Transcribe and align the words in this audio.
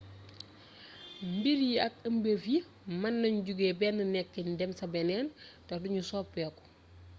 mbir 1.35 1.59
yi 1.69 1.75
ak 1.87 1.93
ëmbeef 2.09 2.43
yi 2.51 2.59
mën 2.99 3.15
nañ 3.21 3.35
jóge 3.45 3.69
benn 3.79 3.99
nekkin 4.13 4.49
dem 4.59 4.71
saa 4.79 4.91
beeneen 4.93 5.27
te 5.67 5.73
du 5.81 5.87
ñu 5.93 6.03
soppeeku 6.09 6.63